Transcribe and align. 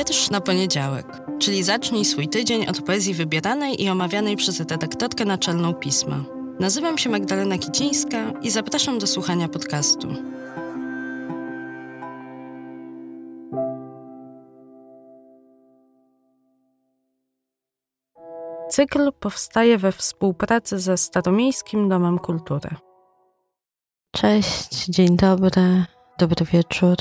Wiersz 0.00 0.30
na 0.30 0.40
poniedziałek, 0.40 1.06
czyli 1.38 1.62
zacznij 1.62 2.04
swój 2.04 2.28
tydzień 2.28 2.66
od 2.66 2.82
poezji 2.82 3.14
wybieranej 3.14 3.82
i 3.82 3.88
omawianej 3.88 4.36
przez 4.36 4.60
redaktorkę 4.60 5.24
naczelną 5.24 5.74
pisma. 5.74 6.24
Nazywam 6.60 6.98
się 6.98 7.10
Magdalena 7.10 7.58
Kicińska 7.58 8.32
i 8.42 8.50
zapraszam 8.50 8.98
do 8.98 9.06
słuchania 9.06 9.48
podcastu. 9.48 10.08
Cykl 18.70 19.12
powstaje 19.20 19.78
we 19.78 19.92
współpracy 19.92 20.78
ze 20.78 20.96
Staromiejskim 20.96 21.88
Domem 21.88 22.18
Kultury. 22.18 22.70
Cześć, 24.12 24.84
dzień 24.84 25.16
dobry, 25.16 25.84
dobry 26.18 26.46
wieczór. 26.46 26.96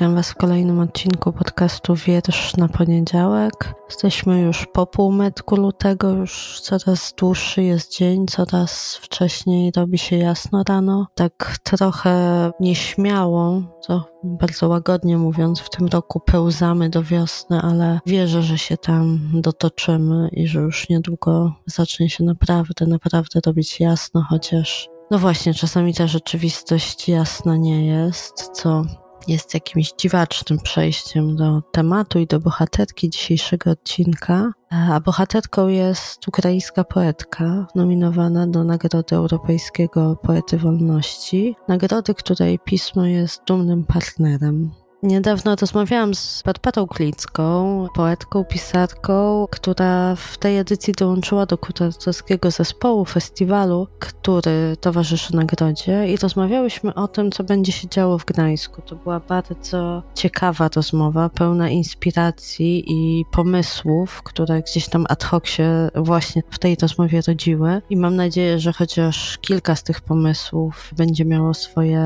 Witam 0.00 0.14
Was 0.14 0.30
w 0.30 0.34
kolejnym 0.34 0.80
odcinku 0.80 1.32
podcastu 1.32 1.94
Wiersz 1.94 2.56
na 2.56 2.68
poniedziałek. 2.68 3.74
Jesteśmy 3.88 4.40
już 4.40 4.66
po 4.72 4.86
półmetku 4.86 5.56
lutego, 5.56 6.10
już 6.10 6.60
coraz 6.60 7.14
dłuższy 7.18 7.62
jest 7.62 7.96
dzień, 7.96 8.26
coraz 8.26 8.96
wcześniej 8.96 9.72
robi 9.76 9.98
się 9.98 10.16
jasno 10.16 10.62
rano. 10.68 11.06
Tak 11.14 11.58
trochę 11.62 12.50
nieśmiało, 12.60 13.62
to 13.86 14.04
bardzo 14.24 14.68
łagodnie 14.68 15.18
mówiąc, 15.18 15.60
w 15.60 15.70
tym 15.70 15.86
roku 15.86 16.20
pełzamy 16.20 16.90
do 16.90 17.02
wiosny, 17.02 17.60
ale 17.60 18.00
wierzę, 18.06 18.42
że 18.42 18.58
się 18.58 18.76
tam 18.76 19.20
dotoczymy 19.34 20.28
i 20.32 20.46
że 20.46 20.60
już 20.60 20.88
niedługo 20.88 21.54
zacznie 21.66 22.10
się 22.10 22.24
naprawdę, 22.24 22.86
naprawdę 22.86 23.40
robić 23.46 23.80
jasno, 23.80 24.26
chociaż 24.28 24.88
no 25.10 25.18
właśnie, 25.18 25.54
czasami 25.54 25.94
ta 25.94 26.06
rzeczywistość 26.06 27.08
jasna 27.08 27.56
nie 27.56 27.86
jest, 27.86 28.50
co 28.52 28.84
jest 29.28 29.54
jakimś 29.54 29.92
dziwacznym 29.92 30.58
przejściem 30.58 31.36
do 31.36 31.62
tematu 31.72 32.18
i 32.18 32.26
do 32.26 32.40
bohaterki 32.40 33.10
dzisiejszego 33.10 33.70
odcinka. 33.70 34.52
A 34.70 35.00
bohaterką 35.00 35.68
jest 35.68 36.28
ukraińska 36.28 36.84
poetka, 36.84 37.66
nominowana 37.74 38.46
do 38.46 38.64
Nagrody 38.64 39.16
Europejskiego 39.16 40.16
Poety 40.22 40.58
Wolności, 40.58 41.56
nagrody, 41.68 42.14
której 42.14 42.58
pismo 42.58 43.06
jest 43.06 43.42
dumnym 43.46 43.84
partnerem. 43.84 44.70
Niedawno 45.02 45.56
rozmawiałam 45.56 46.14
z 46.14 46.42
Barbarą 46.42 46.86
Klicką, 46.86 47.86
poetką, 47.94 48.44
pisarką, 48.44 49.46
która 49.50 50.14
w 50.16 50.38
tej 50.38 50.58
edycji 50.58 50.92
dołączyła 50.92 51.46
do 51.46 51.58
kuratorskiego 51.58 52.50
zespołu 52.50 53.04
festiwalu, 53.04 53.86
który 53.98 54.76
towarzyszy 54.80 55.36
nagrodzie 55.36 56.08
i 56.08 56.16
rozmawiałyśmy 56.16 56.94
o 56.94 57.08
tym, 57.08 57.30
co 57.30 57.44
będzie 57.44 57.72
się 57.72 57.88
działo 57.88 58.18
w 58.18 58.24
Gdańsku. 58.24 58.82
To 58.82 58.96
była 58.96 59.20
bardzo 59.20 60.02
ciekawa 60.14 60.68
rozmowa, 60.76 61.28
pełna 61.28 61.68
inspiracji 61.68 62.84
i 62.86 63.24
pomysłów, 63.32 64.22
które 64.22 64.62
gdzieś 64.62 64.88
tam 64.88 65.06
ad 65.08 65.24
hoc 65.24 65.46
się 65.46 65.88
właśnie 65.94 66.42
w 66.50 66.58
tej 66.58 66.76
rozmowie 66.82 67.20
rodziły. 67.28 67.82
I 67.90 67.96
mam 67.96 68.16
nadzieję, 68.16 68.58
że 68.58 68.72
chociaż 68.72 69.38
kilka 69.38 69.76
z 69.76 69.82
tych 69.82 70.00
pomysłów 70.00 70.90
będzie 70.96 71.24
miało 71.24 71.54
swoje 71.54 72.02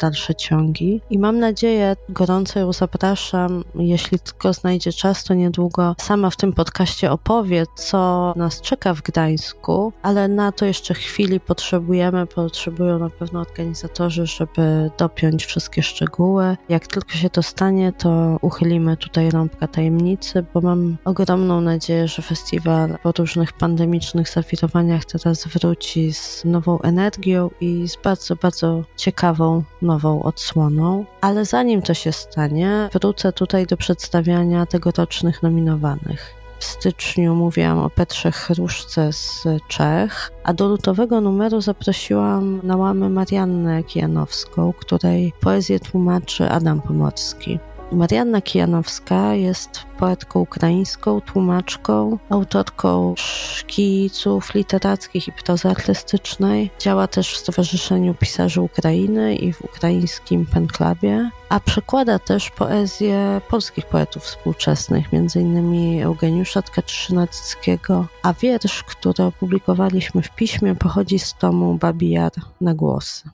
dalsze 0.00 0.34
ciągi. 0.34 1.00
I 1.10 1.18
mam 1.18 1.38
nadzieję, 1.38 1.96
gorąco 2.08 2.29
ją 2.56 2.72
zapraszam. 2.72 3.64
Jeśli 3.74 4.18
tylko 4.18 4.52
znajdzie 4.52 4.92
czas, 4.92 5.24
to 5.24 5.34
niedługo 5.34 5.94
sama 5.98 6.30
w 6.30 6.36
tym 6.36 6.52
podcaście 6.52 7.10
opowie, 7.10 7.64
co 7.74 8.32
nas 8.36 8.60
czeka 8.60 8.94
w 8.94 9.02
Gdańsku, 9.02 9.92
ale 10.02 10.28
na 10.28 10.52
to 10.52 10.64
jeszcze 10.66 10.94
chwili 10.94 11.40
potrzebujemy, 11.40 12.26
potrzebują 12.26 12.98
na 12.98 13.10
pewno 13.10 13.40
organizatorzy, 13.40 14.26
żeby 14.26 14.90
dopiąć 14.98 15.44
wszystkie 15.44 15.82
szczegóły. 15.82 16.56
Jak 16.68 16.86
tylko 16.86 17.10
się 17.10 17.30
to 17.30 17.42
stanie, 17.42 17.92
to 17.92 18.38
uchylimy 18.40 18.96
tutaj 18.96 19.30
rąbka 19.30 19.68
tajemnicy, 19.68 20.44
bo 20.54 20.60
mam 20.60 20.96
ogromną 21.04 21.60
nadzieję, 21.60 22.08
że 22.08 22.22
festiwal 22.22 22.98
po 23.02 23.12
różnych 23.12 23.52
pandemicznych 23.52 24.28
zawirowaniach 24.28 25.04
teraz 25.04 25.46
wróci 25.46 26.12
z 26.12 26.44
nową 26.44 26.80
energią 26.80 27.50
i 27.60 27.88
z 27.88 27.96
bardzo, 28.04 28.36
bardzo 28.36 28.82
ciekawą 28.96 29.62
nową 29.82 30.22
odsłoną. 30.22 31.04
Ale 31.20 31.44
zanim 31.44 31.82
to 31.82 31.94
się 31.94 32.12
stanie, 32.20 32.88
wrócę 32.92 33.32
tutaj 33.32 33.66
do 33.66 33.76
przedstawiania 33.76 34.66
tegorocznych 34.66 35.42
nominowanych. 35.42 36.34
W 36.58 36.64
styczniu 36.64 37.34
mówiłam 37.34 37.78
o 37.78 37.90
Petrze 37.90 38.32
Chruszce 38.32 39.12
z 39.12 39.44
Czech, 39.68 40.32
a 40.44 40.52
do 40.54 40.68
lutowego 40.68 41.20
numeru 41.20 41.60
zaprosiłam 41.60 42.60
na 42.62 42.76
łamy 42.76 43.10
Mariannę 43.10 43.84
Kijanowską, 43.84 44.72
której 44.72 45.32
poezję 45.40 45.80
tłumaczy 45.80 46.50
Adam 46.50 46.80
Pomorski. 46.80 47.58
Marianna 47.92 48.40
Kijanowska 48.40 49.34
jest 49.34 49.84
poetką 49.98 50.40
ukraińską, 50.40 51.20
tłumaczką, 51.20 52.18
autorką 52.28 53.14
szkiców 53.16 54.54
literackich 54.54 55.28
i 55.28 55.32
prozy 55.32 55.68
artystycznej. 55.68 56.70
Działa 56.78 57.06
też 57.06 57.32
w 57.32 57.36
Stowarzyszeniu 57.36 58.14
Pisarzy 58.14 58.60
Ukrainy 58.60 59.34
i 59.34 59.52
w 59.52 59.64
ukraińskim 59.64 60.46
penklabie, 60.46 61.30
a 61.48 61.60
przekłada 61.60 62.18
też 62.18 62.50
poezję 62.50 63.40
polskich 63.48 63.86
poetów 63.86 64.22
współczesnych, 64.22 65.06
m.in. 65.12 66.02
Eugeniusza 66.02 66.62
Tkaczynackiego, 66.62 68.06
a 68.22 68.32
wiersz, 68.32 68.82
który 68.82 69.24
opublikowaliśmy 69.24 70.22
w 70.22 70.34
piśmie, 70.34 70.74
pochodzi 70.74 71.18
z 71.18 71.34
tomu 71.34 71.74
Babijar 71.74 72.32
na 72.60 72.74
głosy. 72.74 73.30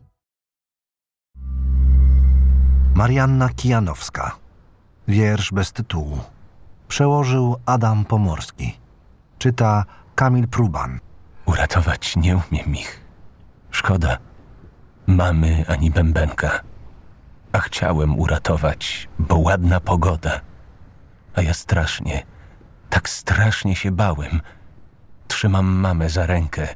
Marianna 2.95 3.49
Kijanowska 3.49 4.46
Wiersz 5.09 5.53
bez 5.53 5.73
tytułu. 5.73 6.19
Przełożył 6.89 7.57
Adam 7.67 8.05
Pomorski. 8.05 8.79
Czyta 9.39 9.85
Kamil 10.15 10.49
Pruban. 10.49 11.01
Uratować 11.47 12.17
nie 12.17 12.37
umiem 12.37 12.75
ich. 12.75 13.01
Szkoda. 13.71 14.19
Mamy 15.07 15.65
ani 15.69 15.91
bębenka. 15.91 16.61
A 17.53 17.59
chciałem 17.59 18.19
uratować, 18.19 19.09
bo 19.19 19.39
ładna 19.39 19.81
pogoda. 19.81 20.41
A 21.35 21.43
ja 21.43 21.55
strasznie, 21.55 22.23
tak 22.91 23.09
strasznie 23.09 23.77
się 23.77 23.91
bałem. 23.91 24.41
Trzymam 25.29 25.67
mamę 25.67 26.11
za 26.11 26.27
rękę, 26.27 26.69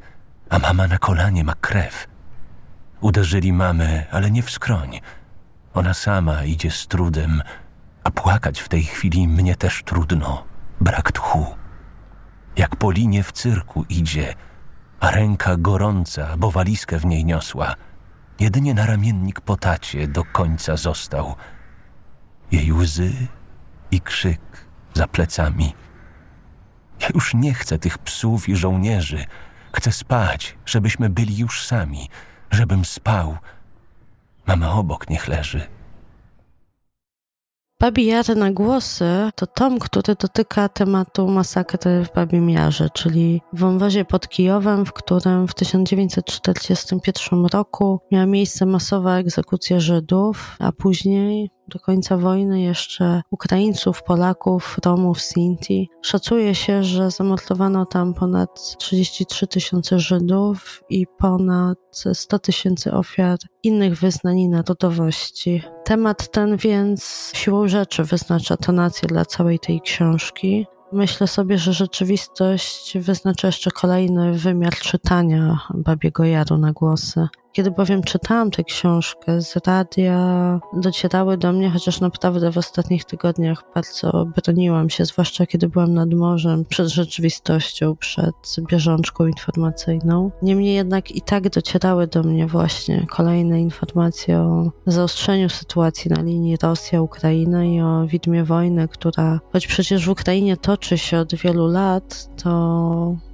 a 0.50 0.58
mama 0.58 0.86
na 0.86 0.98
kolanie 0.98 1.44
ma 1.44 1.54
krew. 1.54 2.06
Uderzyli 3.00 3.52
mamę, 3.52 4.06
ale 4.10 4.30
nie 4.30 4.42
w 4.42 4.50
skroń. 4.50 5.00
Ona 5.74 5.94
sama 5.94 6.44
idzie 6.44 6.70
z 6.70 6.86
trudem, 6.86 7.42
a 8.04 8.10
płakać 8.10 8.60
w 8.60 8.68
tej 8.68 8.82
chwili 8.82 9.28
mnie 9.28 9.56
też 9.56 9.82
trudno. 9.84 10.44
Brak 10.80 11.12
tchu. 11.12 11.46
Jak 12.56 12.76
po 12.76 12.90
linie 12.90 13.22
w 13.22 13.32
cyrku 13.32 13.84
idzie, 13.88 14.34
a 15.00 15.10
ręka 15.10 15.56
gorąca, 15.56 16.36
bo 16.36 16.50
walizkę 16.50 16.98
w 16.98 17.06
niej 17.06 17.24
niosła. 17.24 17.74
Jedynie 18.40 18.74
naramiennik 18.74 19.40
po 19.40 19.56
tacie 19.56 20.08
do 20.08 20.24
końca 20.24 20.76
został. 20.76 21.34
Jej 22.52 22.72
łzy 22.72 23.12
i 23.90 24.00
krzyk 24.00 24.66
za 24.94 25.06
plecami. 25.06 25.74
Ja 27.00 27.08
już 27.14 27.34
nie 27.34 27.54
chcę 27.54 27.78
tych 27.78 27.98
psów 27.98 28.48
i 28.48 28.56
żołnierzy. 28.56 29.24
Chcę 29.72 29.92
spać, 29.92 30.56
żebyśmy 30.66 31.10
byli 31.10 31.38
już 31.38 31.66
sami, 31.66 32.08
żebym 32.50 32.84
spał. 32.84 33.38
Mama 34.46 34.72
obok 34.72 35.10
niech 35.10 35.28
leży 35.28 35.79
Babi 37.80 38.06
Jar 38.06 38.36
na 38.36 38.52
głosy 38.52 39.30
to 39.34 39.46
tom, 39.46 39.78
który 39.78 40.14
dotyka 40.14 40.68
tematu 40.68 41.28
masakry 41.28 42.04
w 42.04 42.12
Babim 42.14 42.50
Jarze, 42.50 42.88
czyli 42.94 43.40
wąwozie 43.52 44.04
pod 44.04 44.28
Kijowem, 44.28 44.86
w 44.86 44.92
którym 44.92 45.48
w 45.48 45.54
1941 45.54 47.46
roku 47.46 48.00
miała 48.12 48.26
miejsce 48.26 48.66
masowa 48.66 49.18
egzekucja 49.18 49.80
Żydów, 49.80 50.56
a 50.58 50.72
później 50.72 51.50
do 51.72 51.78
końca 51.78 52.16
wojny 52.16 52.60
jeszcze 52.60 53.22
Ukraińców, 53.30 54.02
Polaków, 54.02 54.78
Romów, 54.84 55.20
Sinti. 55.20 55.90
Szacuje 56.02 56.54
się, 56.54 56.84
że 56.84 57.10
zamordowano 57.10 57.86
tam 57.86 58.14
ponad 58.14 58.76
33 58.78 59.46
tysiące 59.46 59.98
Żydów 59.98 60.82
i 60.90 61.06
ponad 61.18 61.78
100 62.12 62.38
tysięcy 62.38 62.92
ofiar 62.92 63.38
innych 63.62 63.98
wyznań 63.98 64.38
i 64.38 64.48
narodowości. 64.48 65.62
Temat 65.84 66.30
ten 66.30 66.56
więc 66.56 67.30
siłą 67.34 67.68
rzeczy 67.68 68.04
wyznacza 68.04 68.56
tonację 68.56 69.08
dla 69.08 69.24
całej 69.24 69.58
tej 69.58 69.80
książki. 69.80 70.66
Myślę 70.92 71.26
sobie, 71.26 71.58
że 71.58 71.72
rzeczywistość 71.72 72.98
wyznacza 72.98 73.48
jeszcze 73.48 73.70
kolejny 73.70 74.32
wymiar 74.32 74.74
czytania 74.74 75.58
Babiego 75.74 76.24
Jaru 76.24 76.58
na 76.58 76.72
głosy. 76.72 77.28
Kiedy 77.52 77.70
bowiem 77.70 78.02
czytałam 78.02 78.50
tę 78.50 78.64
książkę 78.64 79.40
z 79.40 79.56
radia, 79.66 80.60
docierały 80.72 81.36
do 81.36 81.52
mnie, 81.52 81.70
chociaż 81.70 82.00
naprawdę 82.00 82.52
w 82.52 82.58
ostatnich 82.58 83.04
tygodniach 83.04 83.64
bardzo 83.74 84.26
broniłam 84.36 84.90
się, 84.90 85.04
zwłaszcza 85.04 85.46
kiedy 85.46 85.68
byłam 85.68 85.94
nad 85.94 86.14
morzem, 86.14 86.64
przed 86.64 86.88
rzeczywistością, 86.88 87.96
przed 87.96 88.34
bieżączką 88.70 89.26
informacyjną. 89.26 90.30
Niemniej 90.42 90.74
jednak 90.74 91.10
i 91.10 91.22
tak 91.22 91.50
docierały 91.50 92.06
do 92.06 92.22
mnie 92.22 92.46
właśnie 92.46 93.06
kolejne 93.10 93.60
informacje 93.60 94.38
o 94.38 94.70
zaostrzeniu 94.86 95.48
sytuacji 95.48 96.10
na 96.10 96.22
linii 96.22 96.56
Rosja-Ukraina 96.56 97.64
i 97.64 97.80
o 97.80 98.06
widmie 98.06 98.44
wojny, 98.44 98.88
która, 98.88 99.40
choć 99.52 99.66
przecież 99.66 100.06
w 100.06 100.10
Ukrainie 100.10 100.56
toczy 100.56 100.98
się 100.98 101.18
od 101.18 101.34
wielu 101.34 101.66
lat, 101.66 102.28
to 102.42 103.29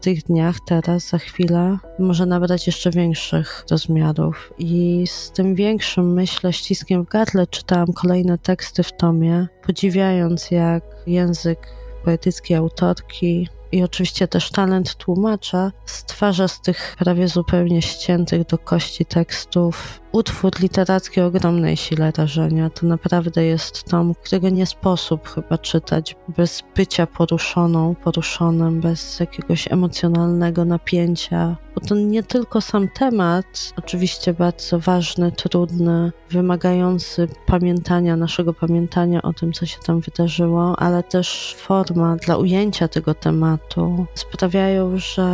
tych 0.00 0.22
dniach, 0.22 0.56
teraz, 0.66 1.08
za 1.08 1.18
chwilę, 1.18 1.78
może 1.98 2.26
nabrać 2.26 2.66
jeszcze 2.66 2.90
większych 2.90 3.64
rozmiarów. 3.70 4.52
I 4.58 5.04
z 5.06 5.30
tym 5.30 5.54
większym, 5.54 6.12
myślę, 6.12 6.52
ściskiem 6.52 7.04
w 7.04 7.08
gardle 7.08 7.46
czytałam 7.46 7.92
kolejne 7.92 8.38
teksty 8.38 8.82
w 8.82 8.92
tomie, 8.92 9.46
podziwiając 9.66 10.50
jak 10.50 10.82
język 11.06 11.58
poetycki 12.04 12.54
autorki 12.54 13.48
i 13.72 13.82
oczywiście 13.82 14.28
też 14.28 14.50
talent 14.50 14.94
tłumacza 14.94 15.72
stwarza 15.86 16.48
z 16.48 16.60
tych 16.60 16.96
prawie 16.98 17.28
zupełnie 17.28 17.82
ściętych 17.82 18.46
do 18.46 18.58
kości 18.58 19.04
tekstów 19.04 20.00
utwór 20.12 20.60
literacki 20.60 21.20
o 21.20 21.26
ogromnej 21.26 21.76
sile 21.76 22.12
rażenia. 22.16 22.70
To 22.70 22.86
naprawdę 22.86 23.44
jest 23.44 23.84
tom, 23.84 24.14
którego 24.14 24.48
nie 24.48 24.66
sposób 24.66 25.28
chyba 25.28 25.58
czytać 25.58 26.16
bez 26.36 26.62
bycia 26.76 27.06
poruszoną, 27.06 27.94
poruszonym, 27.94 28.80
bez 28.80 29.20
jakiegoś 29.20 29.72
emocjonalnego 29.72 30.64
napięcia. 30.64 31.56
Bo 31.74 31.80
to 31.80 31.94
nie 31.94 32.22
tylko 32.22 32.60
sam 32.60 32.88
temat, 32.88 33.72
oczywiście 33.76 34.34
bardzo 34.34 34.78
ważny, 34.78 35.32
trudny, 35.32 36.12
wymagający 36.30 37.28
pamiętania, 37.46 38.16
naszego 38.16 38.54
pamiętania 38.54 39.22
o 39.22 39.32
tym, 39.32 39.52
co 39.52 39.66
się 39.66 39.78
tam 39.86 40.00
wydarzyło, 40.00 40.78
ale 40.78 41.02
też 41.02 41.56
forma 41.58 42.16
dla 42.16 42.36
ujęcia 42.36 42.88
tego 42.88 43.14
tematu 43.14 44.06
sprawiają, 44.14 44.98
że 44.98 45.28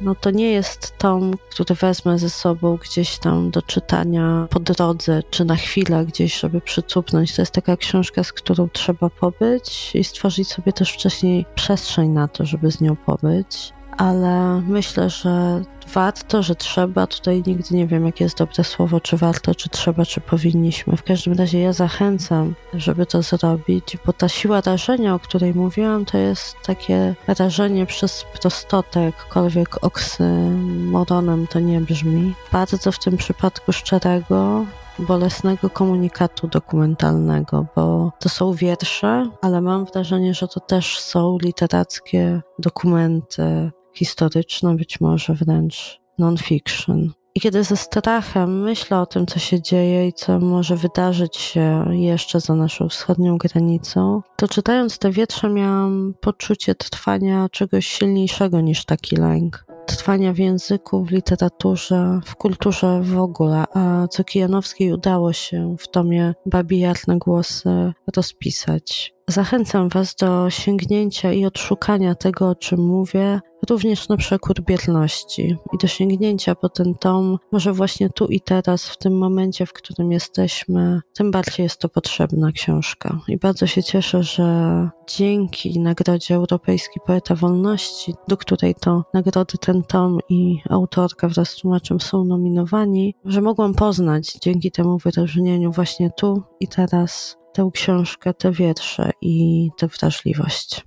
no 0.00 0.14
to 0.14 0.30
nie 0.30 0.52
jest 0.52 0.98
tom, 0.98 1.34
który 1.50 1.74
wezmę 1.74 2.18
ze 2.18 2.30
sobą 2.30 2.76
gdzieś 2.76 3.18
tam 3.18 3.50
do 3.50 3.62
czytania 3.62 4.46
po 4.50 4.60
drodze, 4.60 5.22
czy 5.30 5.44
na 5.44 5.56
chwilę 5.56 6.06
gdzieś, 6.06 6.40
żeby 6.40 6.60
przycupnąć. 6.60 7.36
To 7.36 7.42
jest 7.42 7.52
taka 7.52 7.76
książka, 7.76 8.24
z 8.24 8.32
którą 8.32 8.68
trzeba 8.68 9.10
pobyć 9.10 9.94
i 9.94 10.04
stworzyć 10.04 10.48
sobie 10.48 10.72
też 10.72 10.92
wcześniej 10.92 11.46
przestrzeń 11.54 12.10
na 12.10 12.28
to, 12.28 12.44
żeby 12.44 12.70
z 12.70 12.80
nią 12.80 12.96
pobyć. 12.96 13.75
Ale 13.96 14.60
myślę, 14.60 15.10
że 15.10 15.62
warto, 15.94 16.42
że 16.42 16.54
trzeba. 16.54 17.06
Tutaj 17.06 17.42
nigdy 17.46 17.74
nie 17.74 17.86
wiem, 17.86 18.06
jakie 18.06 18.24
jest 18.24 18.38
dobre 18.38 18.64
słowo, 18.64 19.00
czy 19.00 19.16
warto, 19.16 19.54
czy 19.54 19.68
trzeba, 19.68 20.04
czy 20.04 20.20
powinniśmy. 20.20 20.96
W 20.96 21.02
każdym 21.02 21.32
razie 21.32 21.60
ja 21.60 21.72
zachęcam, 21.72 22.54
żeby 22.74 23.06
to 23.06 23.22
zrobić, 23.22 23.98
bo 24.06 24.12
ta 24.12 24.28
siła 24.28 24.60
rażenia, 24.60 25.14
o 25.14 25.18
której 25.18 25.54
mówiłam, 25.54 26.04
to 26.04 26.18
jest 26.18 26.56
takie 26.66 27.14
rażenie 27.26 27.86
przez 27.86 28.24
prostotę, 28.40 29.02
jakkolwiek 29.02 29.84
oksymoronem 29.84 31.46
to 31.46 31.60
nie 31.60 31.80
brzmi. 31.80 32.34
Bardzo 32.52 32.92
w 32.92 32.98
tym 32.98 33.16
przypadku 33.16 33.72
szczerego, 33.72 34.66
bolesnego 34.98 35.70
komunikatu 35.70 36.48
dokumentalnego, 36.48 37.66
bo 37.76 38.12
to 38.18 38.28
są 38.28 38.52
wiersze, 38.52 39.30
ale 39.42 39.60
mam 39.60 39.84
wrażenie, 39.84 40.34
że 40.34 40.48
to 40.48 40.60
też 40.60 40.98
są 40.98 41.38
literackie 41.42 42.42
dokumenty, 42.58 43.70
historyczne, 43.96 44.76
być 44.76 45.00
może 45.00 45.34
wręcz 45.34 46.00
non-fiction. 46.18 47.12
I 47.34 47.40
kiedy 47.40 47.64
ze 47.64 47.76
strachem 47.76 48.62
myślę 48.62 49.00
o 49.00 49.06
tym, 49.06 49.26
co 49.26 49.38
się 49.38 49.62
dzieje 49.62 50.08
i 50.08 50.12
co 50.12 50.38
może 50.38 50.76
wydarzyć 50.76 51.36
się 51.36 51.84
jeszcze 51.90 52.40
za 52.40 52.54
naszą 52.54 52.88
wschodnią 52.88 53.38
granicą, 53.38 54.22
to 54.36 54.48
czytając 54.48 54.98
te 54.98 55.10
wietrze 55.10 55.48
miałam 55.48 56.14
poczucie 56.20 56.74
trwania 56.74 57.48
czegoś 57.48 57.86
silniejszego 57.86 58.60
niż 58.60 58.84
taki 58.84 59.16
lęk. 59.16 59.66
Trwania 59.86 60.32
w 60.32 60.38
języku, 60.38 61.04
w 61.04 61.10
literaturze, 61.10 62.20
w 62.24 62.36
kulturze 62.36 63.00
w 63.02 63.18
ogóle, 63.18 63.64
a 63.74 64.08
co 64.08 64.24
Kijanowskiej 64.24 64.92
udało 64.92 65.32
się 65.32 65.76
w 65.78 65.88
tomie 65.88 66.34
Babijarne 66.46 67.18
Głosy 67.18 67.92
rozpisać. 68.16 69.14
Zachęcam 69.28 69.88
Was 69.88 70.14
do 70.14 70.50
sięgnięcia 70.50 71.32
i 71.32 71.46
odszukania 71.46 72.14
tego, 72.14 72.48
o 72.48 72.54
czym 72.54 72.80
mówię, 72.80 73.40
również 73.70 74.08
na 74.08 74.16
przekór 74.16 74.60
bierności 74.60 75.56
i 75.72 75.78
do 75.78 75.86
sięgnięcia 75.86 76.54
po 76.54 76.68
ten 76.68 76.94
tom, 76.94 77.38
może 77.52 77.72
właśnie 77.72 78.10
tu 78.10 78.26
i 78.26 78.40
teraz, 78.40 78.88
w 78.88 78.98
tym 78.98 79.18
momencie, 79.18 79.66
w 79.66 79.72
którym 79.72 80.12
jesteśmy, 80.12 81.00
tym 81.14 81.30
bardziej 81.30 81.64
jest 81.64 81.80
to 81.80 81.88
potrzebna 81.88 82.52
książka. 82.52 83.20
I 83.28 83.36
bardzo 83.36 83.66
się 83.66 83.82
cieszę, 83.82 84.22
że 84.22 84.88
dzięki 85.08 85.80
Nagrodzie 85.80 86.34
Europejskiej 86.34 87.02
Poeta 87.06 87.34
Wolności, 87.34 88.14
do 88.28 88.36
której 88.36 88.74
to 88.74 89.04
nagrody 89.14 89.58
ten 89.58 89.82
tom 89.82 90.18
i 90.28 90.58
autorka 90.70 91.28
wraz 91.28 91.48
z 91.48 91.56
tłumaczem 91.56 92.00
są 92.00 92.24
nominowani, 92.24 93.14
że 93.24 93.40
mogłam 93.40 93.74
poznać 93.74 94.38
dzięki 94.42 94.70
temu 94.70 94.98
wyróżnieniu 94.98 95.72
właśnie 95.72 96.10
tu 96.10 96.42
i 96.60 96.68
teraz 96.68 97.36
tę 97.52 97.70
książkę, 97.72 98.34
te 98.34 98.52
wiersze 98.52 99.10
i 99.20 99.70
tę 99.76 99.88
wrażliwość. 99.88 100.85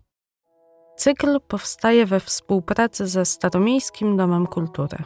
Cykl 1.00 1.40
powstaje 1.48 2.06
we 2.06 2.20
współpracy 2.20 3.08
ze 3.08 3.26
Staromiejskim 3.26 4.18
Domem 4.18 4.48
Kultury. 4.48 4.98